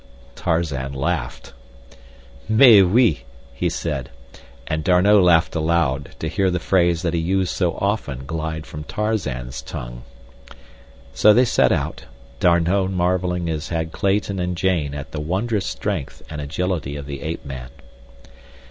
[0.33, 1.53] Tarzan laughed.
[2.49, 3.21] "Mais oui,"
[3.53, 4.09] he said,
[4.65, 8.83] and D'Arnot laughed aloud to hear the phrase that he used so often glide from
[8.83, 10.01] Tarzan's tongue.
[11.13, 12.05] So they set out,
[12.39, 17.21] D'Arnot marveling as had Clayton and Jane at the wondrous strength and agility of the
[17.21, 17.69] apeman.